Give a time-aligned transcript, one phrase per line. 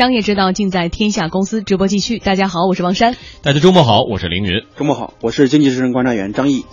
[0.00, 2.18] 商业之道尽在天下公司，直播继续。
[2.18, 3.16] 大家好，我是王珊。
[3.42, 4.62] 大家周末好，我是凌云。
[4.74, 6.64] 周末好，我是经济之声观察员张毅。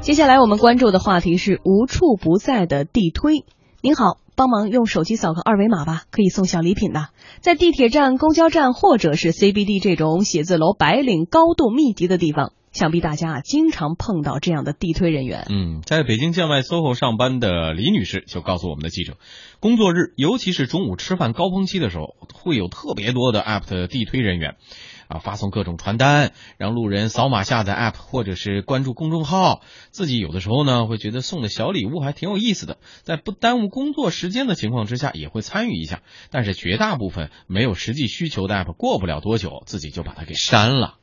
[0.00, 3.44] 接下来我们关注的话题是无处不在的地推。
[3.80, 7.08] 您好，帮忙用手机扫个二维码吧，可以送小礼品的。
[7.40, 12.52] 在地铁站、公交站或者是 CBD 这种写字楼白领高度密集的地方。
[12.74, 15.46] 想必大家啊，经常碰到这样的地推人员。
[15.48, 19.16] 嗯，在北京建外 SOHO 上班的李女士就告诉我们的记者，
[19.60, 24.56] 工作日，尤其是中午吃饭高峰期的时候，会有特别多的 App 的地推人员，
[25.06, 29.60] 啊，发送各种传单，让路人扫码下载 App 或者是关注公众号。
[29.92, 36.02] 自己有的时候呢，会觉得送的小礼物还挺有意思的，在不耽误工作时间的情况之下，也会参与一下。
[36.32, 40.96] 但是绝大部分没有实际需求的 App，过不了多久，自己就把它给删了。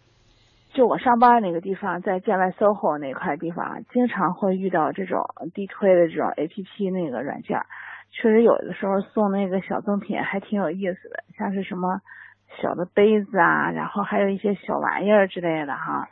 [0.73, 5.21] 就我上班那个地方，在建外 SOHO 那块地方，经常会遇到这种
[5.53, 7.59] 地推的这种 APP 那个软件，
[8.11, 11.99] 确实有的时候送那个小赠品还挺有意思的，像是什么
[12.61, 16.07] 小的杯子啊，然后还有一些小玩意儿之类的哈，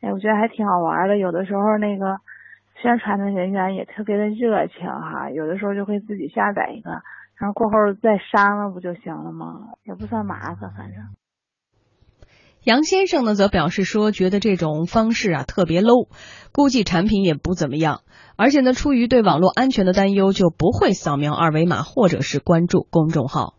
[0.00, 1.16] 哎，我觉得还挺好玩的。
[1.18, 2.18] 有的时候那个
[2.76, 6.90] 宣传的人员也特别的热情哈，有的时候就会自己下载一个，
[7.36, 9.70] 然后过后再删了不就行了吗？
[9.82, 11.02] 也不算麻烦，反正。
[12.64, 16.08] 杨先生呢，则表示说，觉得这种方式啊特别 low，
[16.50, 18.00] 估计产品也不怎么样，
[18.38, 23.52] 而且呢，出于对网络安全的担忧，就不会扫描二维码或者是关注公众号。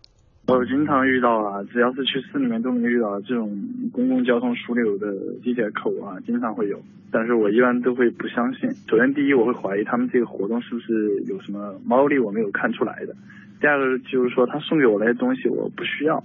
[0.48, 3.56] 我经常遇到啊，只要是去市里面都能遇到这种
[3.94, 6.82] 公共交通枢纽的地铁口啊，经常会有，
[7.12, 8.72] 但是我一般都会不相信。
[8.90, 13.14] 首先，第一，我会怀疑他们这个活动是不是有什么猫腻我没有看出来的；
[13.62, 16.24] 第二个就是说，他送给我那些东西我不需要。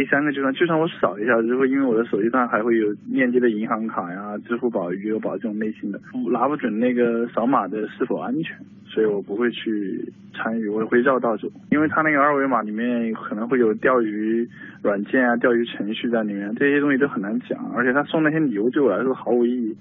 [0.00, 6.00] 第三个就算就算我扫一下，之后因为我的手机上还会有链接的银行卡呀、支付宝、余额宝这种类型的，
[6.32, 8.56] 拿不准那个扫码的是否安全，
[8.86, 14.48] 所以我不会去参与，我会绕道走，因为他那个二维码里面可能会有钓鱼
[14.82, 19.76] 软件啊、钓鱼程序在里面，这些东西都很难讲，而且他送那些礼物对我来说毫无意义。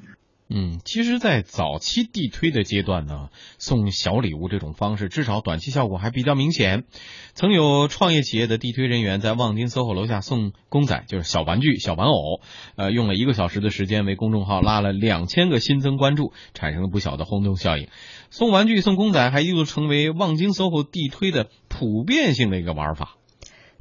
[0.51, 3.29] 嗯，其实，在早期地推的阶段呢，
[3.59, 6.85] 送小礼物这种方式，至少短期效果还比较明显。
[7.35, 12.41] 曾有创业企业的地推人员在望京 SOHO 楼下送公仔，就是小玩具、小玩偶，
[12.75, 17.87] 呃，用了一个小时的时间为公众号拉了两千个新增关注，产生了不小的轰动效应。
[18.31, 23.18] 送玩具、送公仔，还一度成为望京 SOHO 地推的普遍性的一个玩法。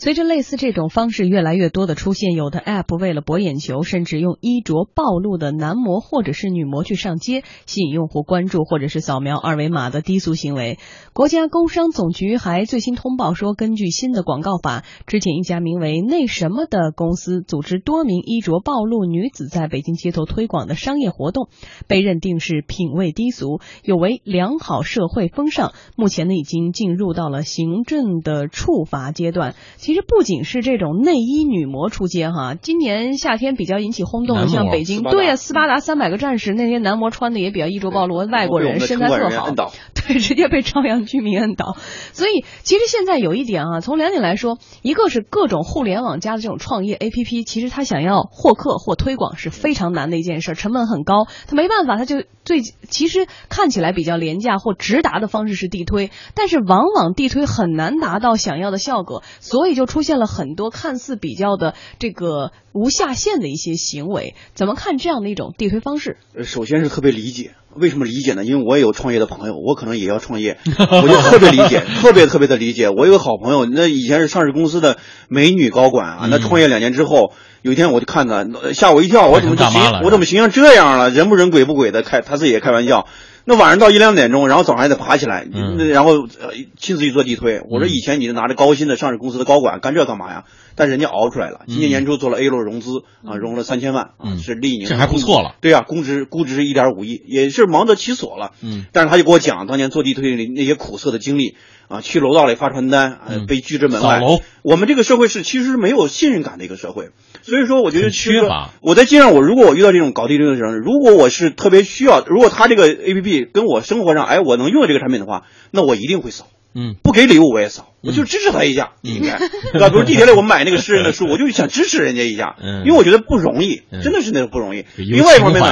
[0.00, 10.78] 随着类似这种方式越来越多的出现，有的 App 为了博眼球，甚至用衣着暴露的男模或者是女模去上街，吸引用户关注或者是扫描二维码的低俗行为。
[11.14, 21.48] 国家工商总局还最新通报说，根据新的广告法，之前一家名为“那什么”的公司组织多名衣着暴露女子在北京街头推广的商业活动，
[21.88, 25.72] 被认定是品味低俗，有违良好社会风尚。
[25.96, 29.56] 目前呢，已经进入到了行政的处罚阶段。
[29.88, 39.72] 其实不仅是这种内衣女模出街哈，今年夏天比较引起轰动的，像北京对呀，斯巴达三百个战士那些男模穿的也比较衣着暴露，外国人身材特好，
[40.20, 41.76] 直接被朝阳居民摁倒。
[42.12, 59.78] 所以其实现在有一点啊，从两点来说，一个是各种互联网加的这种创业 APP，其实他想要获客或推广是非常难的一件事，成本很高，他没办法，他就最其实看起来比较廉价或直达的方式是地推，但是往往地推很难达到想要的效果，所以。
[59.78, 66.16] 就出现了很多看似比较的这个无下限的一些行为，怎么看这样的一种地推方式？
[66.36, 68.44] 呃首先是特别理解，为什么理解呢？
[68.44, 70.58] 因为我也有创业的朋友，我可能也要创业，
[71.02, 72.88] 我就特别理解， 特别特别的理解。
[72.88, 81.10] 我有个好朋友，那以前是上市公司的美女高管啊，那创业两年之后，有一天我就看他，吓我一跳，我怎么形我怎么形象这样了？
[81.10, 83.06] 人不人鬼不鬼的，开他自己也开玩笑。
[83.50, 85.46] 那晚上到一两点钟，然后早上还得爬起来，
[85.90, 87.62] 然后呃亲自去做地推。
[87.70, 90.44] 我说以前你是拿着高薪的上市公司的高管干这干嘛呀？
[90.78, 91.62] 但人家熬出来了。
[91.66, 95.56] 今年年初做了 A 轮融资啊，融了三千万啊，是历年这还不错了。
[95.60, 98.52] 对啊，估值估值一点五亿，也是忙得其所了。
[98.62, 101.56] 嗯，但是他就给我讲当年做地推那些苦涩的经历
[101.88, 104.20] 啊，去楼道里发传单，啊被拒之门外。
[104.62, 107.10] 我们这个社会是其实是没有信任感的一个社会。
[107.42, 108.70] 所以说，我觉得缺乏。
[108.80, 116.46] 我在街上，我如果我遇到这种搞地推的人，如果我是特别需要，如果他这个 A P P 跟我生活上，哎，我能用这个产品的话，那我一定会扫。
[116.74, 119.88] 嗯，不给礼物我也扫，我就支持他一下，应该对吧？
[119.90, 124.84] 比如地铁里我买那个诗人的书， 我就想支持人家一下，嗯因为我觉得不容易，真的是那种不容易。
[124.96, 125.66] 另外一方面呢，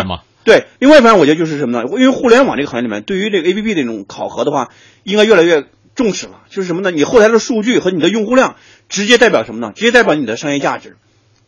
[0.44, 1.88] 对，另外一方面我觉得就是什么呢？
[1.90, 4.68] 因为互联网这个行业里面，对于这个 A P P 的这种考核的话，
[5.04, 5.64] 应该越来越
[5.94, 6.42] 重视了。
[6.48, 6.90] 就是什么呢？
[6.90, 8.56] 你后台的数据和你的用户量，
[8.88, 9.72] 直接代表什么呢？
[9.74, 10.96] 直接代表你的商业价值。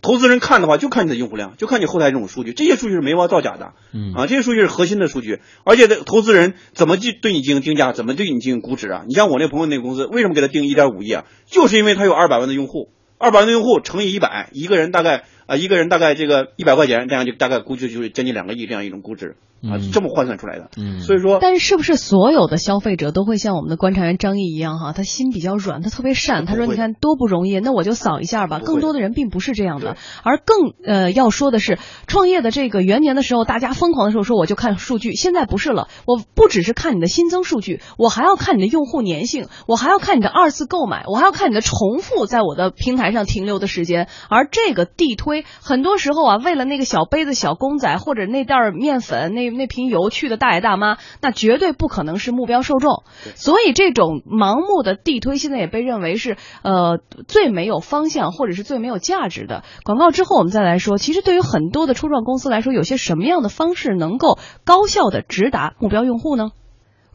[0.09, 3.75] 投资人看的话，就看你的用户量，就看你后台这种数据，这些数据是没法造假的。
[3.93, 9.05] 嗯啊，这些数据是核心的数据，而且这投资人怎么去对你进行定价，怎么对你进行估值啊？
[9.07, 11.27] 你像我那朋友那个公司，为什么给他定一点五亿啊？
[11.45, 12.89] 就是因为他有二百万的用户，
[13.19, 20.69] 二百万的用户乘以一百，一个人大概啊、一个人大概这个一百块钱，这样就大概估计就是将近两个亿这样一种估值啊，嗯这么换算出来的。
[20.77, 24.93] 嗯，所以说，但是是不是所有的消费者都会像我们的观察员张毅一样哈？
[24.93, 26.45] 他心比较软，他特别善。
[26.45, 35.89] 他说：“你看多不容易，那我就扫一下吧。”更多的人并不是这样的，而更呃要说的是，创业的这个元年的时候，大家疯狂的时候说我就看数据，现在不是了。
[36.07, 44.09] 我不只是看你的新增数据，我还要看你的用户粘性，我还要看你的二次购买，我还要看你的重复在我的平台上停留的时间。
[44.29, 53.03] 而这个地推，很多时候啊，为了那个小杯子、小公仔或者那袋儿面粉、那那瓶油去的大爷大妈，那绝对不可能是目标受众。
[53.35, 59.65] 所以这种盲目的地推，现在也被认为是呃最没有方向或者是最没有价值的。
[59.85, 66.51] 广告之后我们再来说，其实对于很多的初创公司来说，有些什么样的方式能够高效的直达目标用户呢？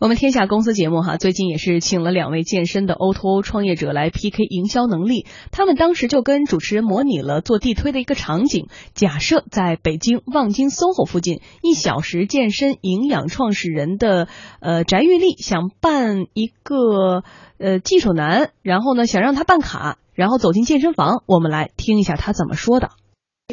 [0.04, 5.26] 我们天下公司节目哈，最近也是请了两位健身的 O2O 创业者来 PK 营销能力。
[5.50, 8.68] 他们当时就跟主持人模拟了做地推的一个场景。
[8.94, 14.28] 假设在北京望京 SOHO 附近，一小时健身营养创始人的
[14.60, 17.24] 呃翟玉丽想办一个
[17.58, 21.24] 呃技术男，然后呢想让他办卡，然后走进健身房。
[21.28, 22.90] 我们来听一下他怎么说的。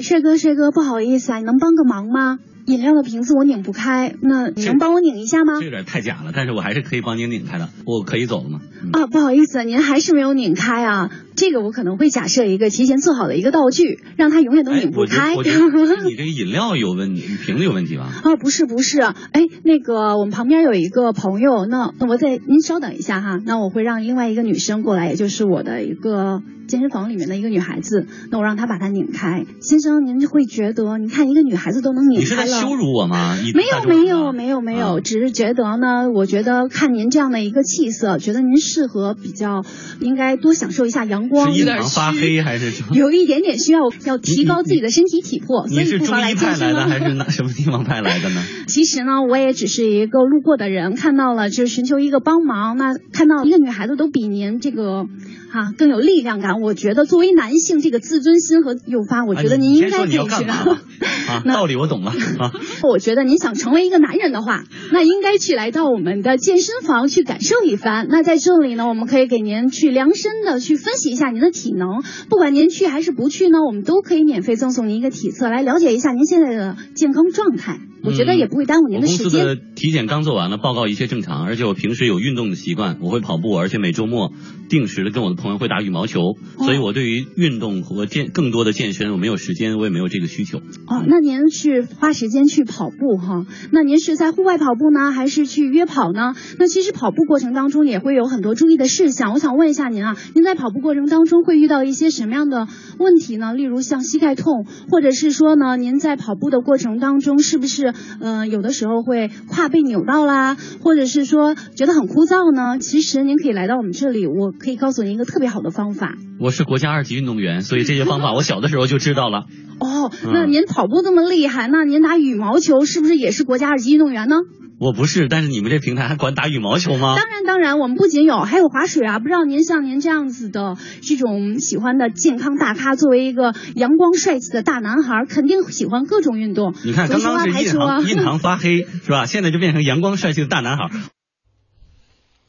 [0.02, 2.38] 帅哥，帅哥，不好意思啊，你能帮个忙吗？
[2.70, 5.64] 饮料的瓶子我拧不开，那你能帮我拧一下吗这？
[5.64, 7.68] 有点太假了，但是我还是可以帮您拧开的。
[7.84, 8.60] 我可以走了吗？
[8.82, 11.10] 嗯啊，不好意思，您还是没有拧开啊。
[11.40, 15.34] 这个我可能会假设一个提前做好的一个道具，让它永远都哎拧不开。
[15.36, 18.12] 我觉得我觉得你这个饮料有问题，瓶子有问题吧？
[18.22, 29.46] 啊，不是不是，哎，那个我们旁边有一个朋友，那那我再您稍等一下哈，那我会让另外一个女生过来，也就是我的一个健身房里面的一个女孩子，那我让她把它拧开。
[29.62, 33.34] 先生，您会觉得，你看一个女孩子都能拧你是在开了，羞辱我吗？
[33.54, 39.64] 没有没有啊没有没有，啊只是觉得呢，我觉得看您这样的一个气色，觉得您适合比较
[40.00, 42.94] 应该多享受一下阳光，是印堂发黑还是什么？
[42.94, 46.86] 有一点点需要要提高自己的身体体魄，所以不妨来健身了。
[46.86, 48.42] 来的还是哪什么地方派来的呢？
[48.68, 52.76] 其实呢，我也只是一个路过的人，看到了就是寻求一个帮忙。
[52.76, 55.06] 那看到一个女孩子都比您这个
[55.52, 60.82] 啊更有力量感，我觉得作为男性，这个自尊心和诱发，我觉得您应该可以先说你要去干嘛吧
[61.30, 62.52] 啊，道理我懂了啊。
[62.88, 68.06] 我觉得您想成为一个男人的话，那应该去来到我们的健身房去感受一番。
[68.08, 77.78] 那在这里呢，我们可以给您去量身的去分析一下您的体能，不管您去还是不去呢，我们都可以免费赠送您一个体测，来了解一下您现在的健康状态。
[78.02, 79.60] 我觉得也不会耽误您的时间。
[79.80, 84.30] 体检刚做完了，报告一切正常，而且我平时有运动的习惯，我会跑步，而且每周末
[84.68, 90.58] 定时的跟我的朋友会打羽毛球，所以我对于运动和健更多的健身，我没有时间，我也没有这个需求。
[90.58, 93.46] 哦，那您是花时间去跑步哈？
[93.72, 96.34] 那您是在户外跑步呢，还是去约跑呢？
[96.58, 99.32] 那其实跑步过程当中也会有很多注意的事项。
[99.32, 102.68] 我想问一下您啊，您在跑步过程当中会遇到一些什么样的
[102.98, 103.54] 问题呢？
[103.54, 112.78] 例如像膝盖痛，或者是说呢，您在跑步的过程当中是不是嗯、呃有的时候会胯被扭到啦，或者是说觉得很枯燥呢？
[112.78, 116.14] 其实您可以来到我们这里，我可以告诉您一个特别好的方法。
[116.38, 119.46] 我是国家二级运动员，所以这些方法 我小的时候就知道了。
[119.78, 124.36] 哦，嗯那您跑步这么厉害，那您打羽毛球是不是也是国家二级运动员呢？
[124.78, 127.14] 我不是，但是你们这平台还管打羽毛球吗？
[127.14, 129.18] 当然，当然，我们不仅有，还有划水啊！
[129.18, 136.72] 不知道您像您这样子的这种喜欢的健康大咖，作为一个阳光帅气的大男孩，肯定喜欢各种运动。
[136.82, 139.26] 你看，刚刚是印排球啊，印堂发黑是吧？
[139.26, 140.90] 现在就变成阳光帅气的大男孩。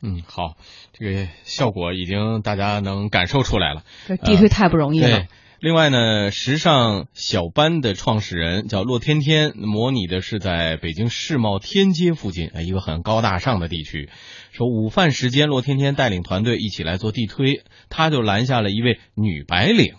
[0.01, 0.57] 嗯，好，
[0.93, 3.83] 这个效果已经大家能感受出来了。
[4.07, 5.07] 这地推太不容易了。
[5.07, 5.27] 对，
[5.59, 14.09] 另外呢，时尚小班的创始人叫骆天天，模拟的是在北京世贸天街附近，哎，一个很高大上的地区。
[14.51, 19.93] 说午饭时间，骆天天带领团队一起来做地推，他就拦下了一位女白领。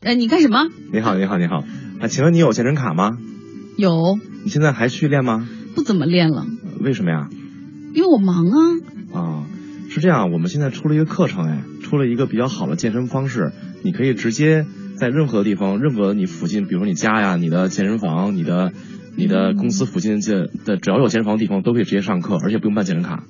[0.00, 0.68] 哎，你干什么？
[0.90, 1.64] 你好，你好，你好。
[2.00, 3.10] 啊，请问你有健身卡吗？
[3.76, 5.46] 有，你现在还去练吗？
[5.74, 6.46] 不怎么练了，
[6.80, 7.28] 为什么呀？
[7.94, 8.58] 因为我忙啊。
[9.12, 9.46] 啊，
[9.90, 13.52] 是这样，我们现在出了一个课程，哎，出了一个比较好的健身方式，
[13.82, 14.66] 你可以直接
[14.96, 18.72] 在任何地方，任何你附近，比如说你家呀、你的健身房、你的、
[19.16, 23.24] 你的公司附近这的，只要有健身房的地方，都可以直接上课，而且不用办健身卡。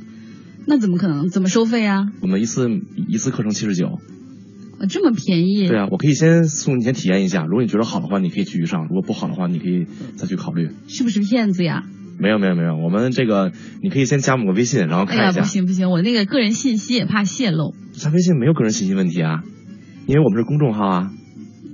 [0.66, 1.28] 那怎么可能？
[1.28, 2.06] 怎么收费啊？
[2.22, 2.70] 我们一次
[3.08, 4.00] 一次课程七十九。
[4.78, 5.68] 啊这么便宜？
[5.68, 9.86] 对啊，我可以先送你先体验一下，如果你觉得好的话，你可以继续上；如果不好的话，你可以
[10.16, 10.70] 再去考虑。
[10.88, 11.84] 是不是骗子呀？
[12.18, 13.52] 没有没有没有，我们这个
[13.82, 15.40] 你可以先加我们个微信，然后看一下。
[15.40, 17.74] 不行不行，我那个个人信息也怕泄露。
[17.92, 19.42] 加微信没有个人信息问题啊，
[20.06, 21.10] 因为我们是公众号啊。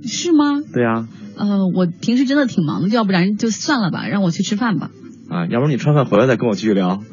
[0.03, 0.61] 是吗？
[0.73, 1.07] 对啊，
[1.37, 4.89] 呃，我平时真的挺忙的，要不然就算了吧，让我去吃饭吧。
[5.29, 7.03] 啊，要不然你吃完饭回来再跟我继续聊。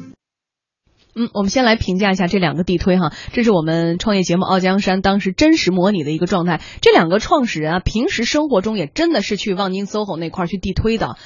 [1.14, 6.62] 嗯，我们先来评价一下这两个地推哈，这是我们创业节目《傲江山》当时真实模拟的一个状态。
[6.80, 11.16] 这两个创始人啊，平时生活中也真的是去望京 SOHO 那块儿去地推的。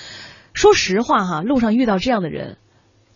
[0.55, 2.59] 说实话哈，路上遇到这样的人，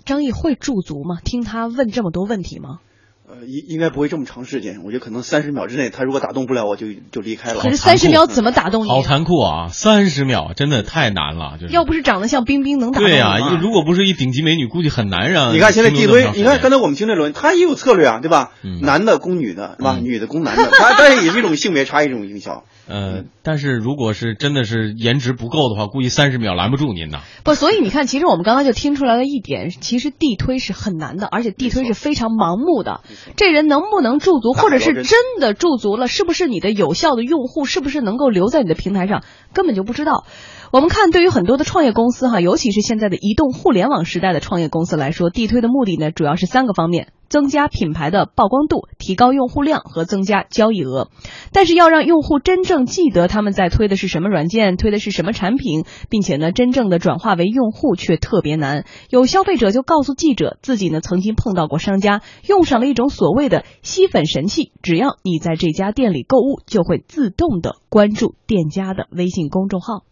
[0.05, 1.19] 张毅会驻足吗？
[1.23, 2.81] 听他问这么多问题吗？
[3.29, 7.61] 呃，应应该不会这么长时间，我觉得可能三十秒之内，他如果打动不了我就就离开了。
[7.61, 8.89] 可是三十秒怎么打动你？
[8.89, 9.67] 好残酷啊！
[9.69, 15.53] 三十秒真的太难了，就是要不是长得像冰冰，能打动对呀、吗如果不是一顶级美女，估计很难让。
[15.53, 18.53] 你看现在地推，你看刚才才我们听这轮，他也有策略啊，对吧？
[18.63, 19.99] 嗯男的攻女的，是吧？
[20.01, 22.65] 女的攻男的，他这也是一种性别差异一种营销。
[22.89, 27.23] 呃，但是如果是真的是颜值不够的话，估计三十秒拦不住您呐。
[27.43, 33.01] 不，所以你看，其实我们刚刚就听出来了一点，其实地推是很难的，而且地推是非常盲目的。
[33.37, 40.25] 这人能不能驻足，或者是真的驻足了，是不是你的有效的用户，是不是能够留在你的平台上，根本就不知道。
[40.73, 51.09] 我们看，对于很多的创业公司哈，尤其是现在的移动互联网时代的创业公司来说，地推的目的呢，主要是三个方面：增加品牌的曝光度、提高用户量和增加交易额。
[51.53, 58.85] 但是要让用户真正记得他们在推的是什么软件，推的是什么产品，并且呢，真正的转化为用户却特别难。
[59.09, 70.03] 有消费者就告诉记者，自己呢曾经碰到过商家用上了一种所谓的吸粉神器，只要你在这家店里购物，就会自动的关注店家的微信公众号。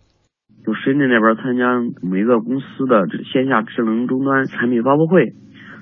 [0.65, 5.35] 就深圳那边参加某一个公司的线下智能终端产品发布会，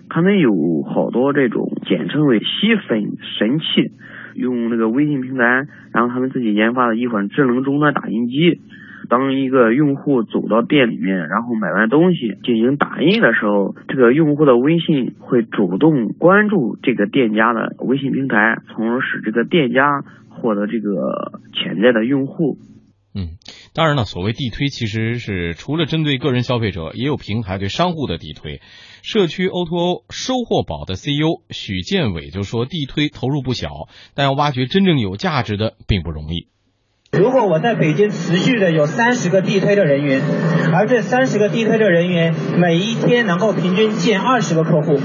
[0.09, 3.93] 他们有好多这种简称为吸粉神器，
[4.35, 5.45] 用那个微信平台，
[5.93, 8.61] 然后他们自己研发的一款智能终端打印机。
[9.09, 22.57] 当一个用户走到店里面，然后买完东西进行打印的时候，这个用户的微信会主动关注这个店家的微信平台，从而使这个店家获得这个潜在的用户。
[23.15, 23.37] 嗯，
[23.75, 28.63] 当然了，所谓地推其实是除了针对个人消费者，也有平台对商户的地推。
[29.03, 33.69] 社区 O2O 收获宝的 CEO 许建伟就说，地推投入不小，
[34.15, 36.49] 但要挖掘真正有价值的并不容易。
[37.13, 40.23] 如果我在北京持续的有三十个地推的人员，
[40.73, 44.99] 而这三十个地推的人员每一天能够平均见二十个客户，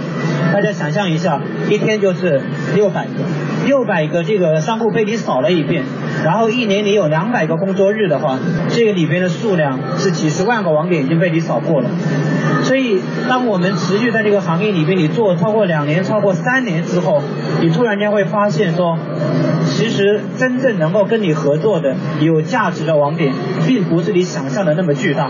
[0.54, 2.42] 大家想象一下，一天就是
[2.74, 3.26] 六百个，
[3.66, 5.84] 六百个这个商户被你扫了一遍，
[6.24, 11.90] 然后一年你有两百个工作日的话，这个里边的数量是几十万个网点已经被你扫过了。
[12.64, 17.22] 所以，当我们持续在这个行业里边，你做超过两年、超过三年之后，
[17.62, 18.98] 你突然间会发现说，
[19.70, 23.34] 其实真正能够跟你合作的、有价值的网点，
[23.68, 25.30] 并不是你想象的那么巨大。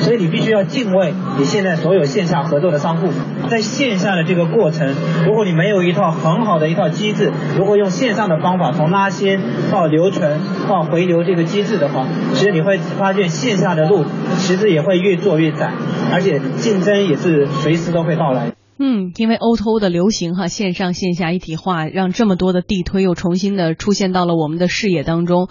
[0.00, 3.08] 所以你必须要敬畏你现在所有线下合作的商户，
[3.48, 4.94] 在线下的这个过程，
[5.26, 9.40] 如果你没有一套很好的一套机制，如果用线上的方法从拉新
[9.70, 14.04] 到留存到回流这个机制的话，其实你会发现线下的路
[14.38, 15.72] 其实也会越做越窄，
[16.12, 18.57] 而且竞争也是随时都会到来。
[18.80, 25.48] 嗯，因为 O2O 的流行哈，线上线下一体化，让这么多的地推又重新的出现到了我们的视野当中。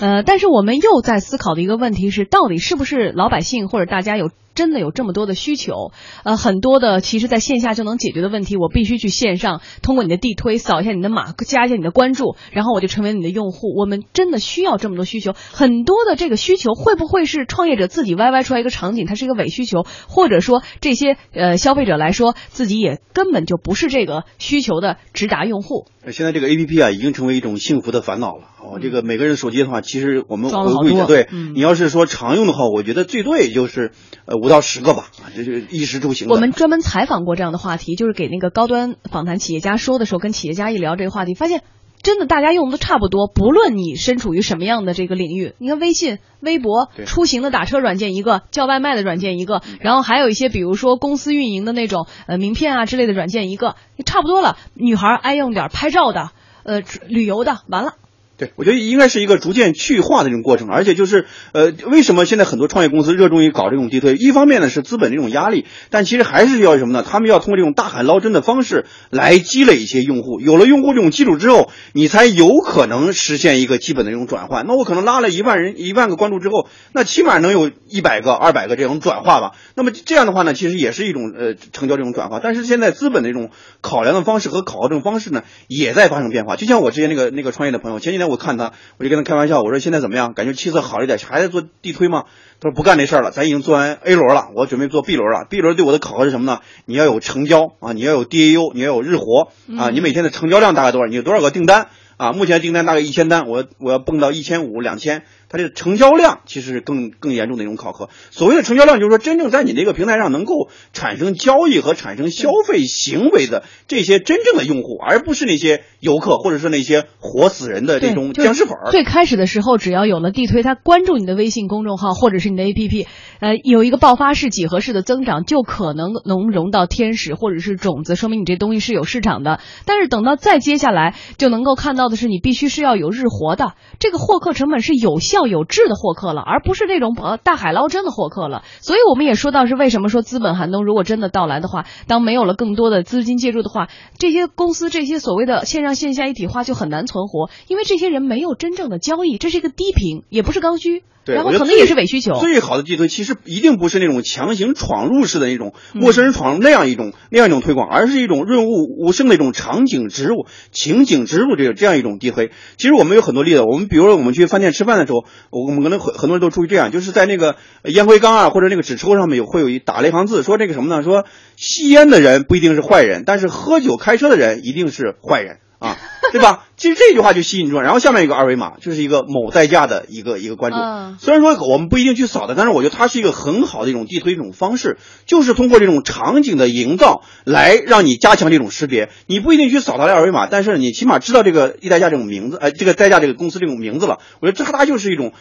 [0.00, 5.90] 呃，但是我们又在思考的一个问题是，到底是不是老百姓或者大家有真的有这么多的需求？
[6.22, 13.74] 呃，很多的其实在线下就能解决的问题，我必须去线上通过你的地推扫一下你的码，加一下你的关注，然后我就成为你的用户。
[13.74, 15.32] 我们真的需要这么多需求？
[15.50, 25.86] 很多的这个需求会不会是创业者自己 YY 出来一个场景，它是一个伪需求，或者说这些呃消费者来说自己也根本就不是这个需求的直达用户？
[26.12, 28.44] 现在这个 A P P 啊，已经成为一种幸福的烦恼了。
[28.62, 33.92] 哦，这个每个人手机的话，其实我们装了好回顾一下，对，嗯你要是说常用的话，我觉得最多也就是
[34.26, 36.28] 呃五到十个吧，啊这是衣食住行。
[36.28, 41.62] 我们专门采访过这样的话题，就是给那个高端访谈企业家说的时候，跟企业家一聊这个话题，发现
[42.02, 45.54] 真的大家用的都差不多，不论你身处于什么样的这个领域。
[45.58, 53.76] 你看微信、微博、出行的打车软件一个，叫外卖的软件一个，然后还有一些比如说公司运营的那种呃名片啊之类的软件一个，
[54.06, 54.56] 差不多了。
[54.74, 56.30] 女孩爱用点拍照的，
[56.62, 57.94] 呃旅游的，完了。
[58.40, 64.14] 对，我觉得应该是一个逐渐去化的这种过程，而且就是呃，为什么现在很多创业公司热衷于搞这种地推？
[64.14, 67.04] 一方面呢是资本这种压力，但其实还是要什么呢？
[67.06, 74.64] 他们要通过这种大海捞针的方式来积累一些用户，有了用户这种基础之后，你才有可能实现一个基本的这种转换。
[74.66, 79.52] 那我可能拉了一万人、一万个关注之后，那起码能有一百个、二百个这种转化吧。
[79.74, 82.40] 那么这样的话呢，其实也是一种呃成交这种转化。
[82.42, 83.50] 但是现在资本的这种
[83.82, 86.56] 考量的方式和考核这种方式呢，也在发生变化。
[86.56, 90.32] 就像我之前那个那个创业的朋友，前几天我看他，我就跟他开玩笑，我说现在怎么样？
[90.32, 92.24] 感觉气色好一点，还在做地推吗？
[92.60, 95.46] 他说不干这事儿了，咱已经做完 A 轮了，我准备做 B 轮了。
[95.48, 96.60] B 轮对我的考核是什么呢？
[96.84, 101.06] 你要有成交啊，你要有 DAU，你要有日活啊，嗯你每天的成交量大概多少？
[101.06, 102.32] 你有多少个订单啊？
[102.32, 108.08] 目前订单大概一千单，我我要蹦到一千五、两千，它这个成交量其实是更更严重的一种考核。
[108.30, 118.76] 所谓的成交量，就是说真正在你这个平台上能够产生交易和产生消费行为的这些真正的用户，而不是那些游客或者是那些活死人的这种僵尸粉。
[118.92, 123.06] 最开始的时候，只要有了地推，他关注你的微信公众号或者是你的 APP，
[123.40, 129.58] 呃，有一个爆发式、几何式的增长，就可能能融到天使或者是种子，说明你这东西是有市场的。
[129.84, 138.62] 但是等到再接下来，就能够看到的是，你必须是要有日活的，这个获客成本是有效有质的获客了，而不是那种呃大海捞针的获客了。
[138.80, 151.02] 所以我们也说到是为什么说资本寒冬如果真的到来的话，当没有了更多的资金介入的话，这些公司这些所谓的线上线下一体化就很难存活，因为这些人没有真正的交易，这是一个低频，也不是刚需。
[151.22, 152.32] 对，然后可能也是伪需求。
[152.36, 162.50] 最好的地推其实一定不是那种强行闯入式的那种嗯陌生人闯入那样一种、那样一种推广，而是一种润物无声的一种场景植入、情景植入这个这样一种地推。
[162.78, 171.02] 其实我们有很多例子，我们比如说我们去饭店吃饭的时候，我我们可能很很多人都注意这样，就是在那个烟灰缸啊或者那个纸抽上面有会有一打了一行字，说这个什么呢？
[171.02, 171.24] 说
[171.56, 175.96] 吸烟的人不一定是坏人，但是喝酒开车的人一定是坏人啊，
[176.32, 176.66] 对吧？
[176.76, 177.82] 其实这句话就吸引住了。
[177.82, 180.78] 然后下面一个二维码，就是一个某代驾的一个一个关注。
[180.78, 184.96] 嗯虽然说我们不一定去扫它，但是我觉得它是一个很好的一种地推一种方式，
[185.26, 189.10] 就是通过这种场景的营造来让你加强这种识别。
[189.26, 194.18] 你不一定去扫它的二维码，但是你起码知道这个一代驾这种名字，呃，这个代驾这个公司这种名字了。
[194.40, 195.32] 我觉得这它就是一种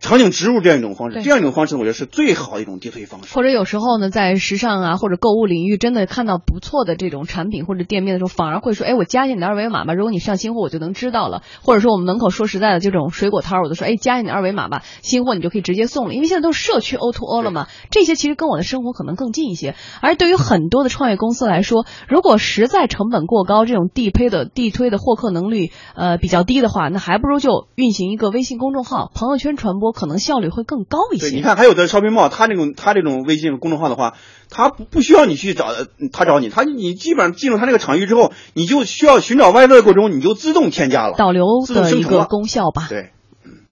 [0.00, 3.34] 场景植入这样一种方式，这样一种方式，我觉得是最好的一种地推方式。
[3.34, 11.42] 或者有时候呢，在时尚啊或者购物领域，真的看到不错的这种产品或者店面的时候，反而会说，哎，我加一下你的二维码吧，如果你上新货，我就能知道了。
[11.62, 19.74] 或者说我们门口说实在的，这种水果摊，我都说，哎，加一下你的二维码吧，新货你就可以直接送了，因为现在都是社区 O to O 了嘛，这些其实跟我的生活可能更近一些。
[20.00, 31.36] 而对于很多的创业公司来说，如果实在成本过高，这种地推的地推的获客能力呃比较低的话，那还不如就运行一个微信公众号，朋友圈传播可能效率会更高一对，些。
[31.36, 34.14] 你看还有的 shopping mall，它这种他这种微信公众号的话，
[34.50, 42.24] 他不不需要你去找呃他找你，他你基本上进入他那个场域之后，你就需要寻找外卖的过程中，你就自动添加了，导流的一个自动生成。
[42.28, 42.86] 功效吧。
[42.88, 43.10] 对。